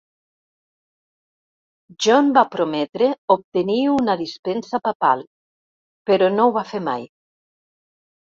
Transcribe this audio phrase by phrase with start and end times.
[2.05, 5.23] John va prometre obtenir una dispensa papal,
[6.11, 7.05] però no ho va fer mai.